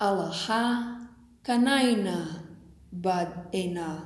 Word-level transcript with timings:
Allaha 0.00 0.96
kanaina 1.44 2.40
badena. 2.88 4.00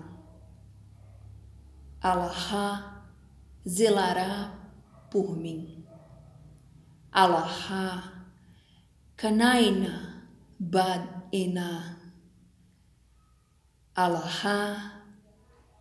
Allaha 2.03 2.99
zelará 3.63 4.51
por 5.09 5.39
mim. 5.39 5.87
Alaha 7.15 8.11
kanaina 9.17 10.27
badena. 10.59 11.95
Allaha 13.95 14.99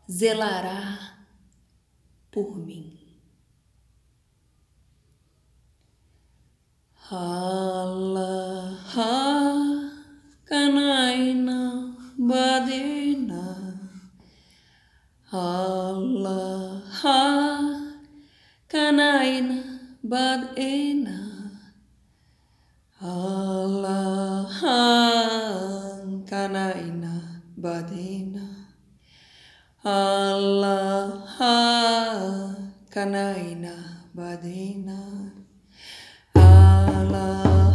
zelará 0.06 1.26
por 2.30 2.54
mim. 2.62 3.02
Hal. 7.10 7.93
Alaha 15.44 17.20
kanaina 18.72 19.58
badena. 20.12 21.18
Alaha 23.14 24.80
kanaina 26.30 27.14
badena. 27.64 28.46
Alaha 29.84 31.56
kanaina 32.94 33.74
badena. 34.16 35.00
Alaha 36.36 37.73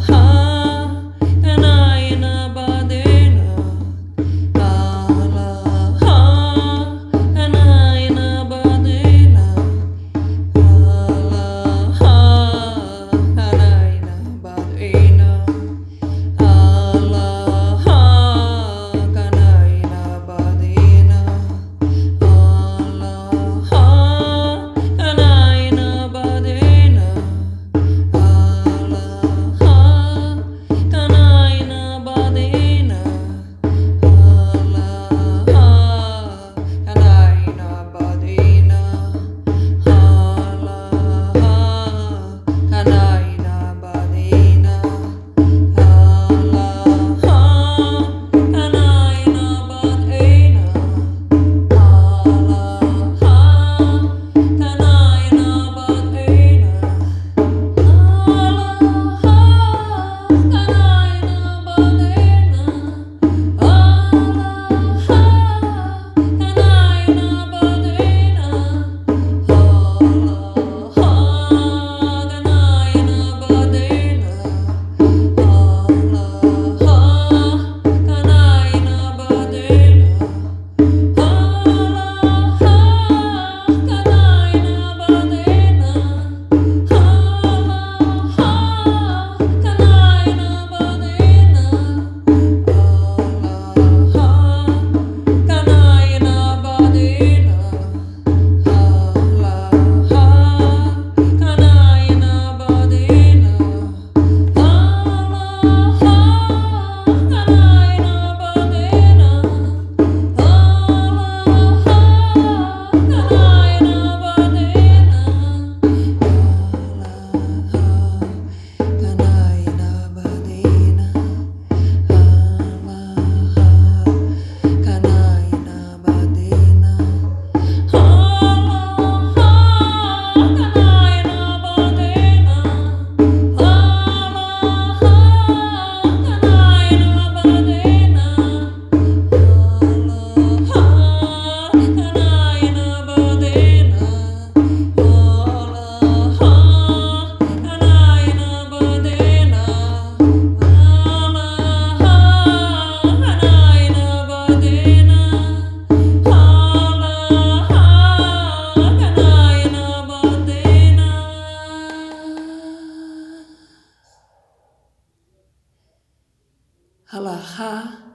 Alaha 167.11 168.05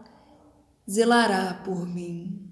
zelará 0.88 1.62
por 1.64 1.84
mim. 1.84 2.43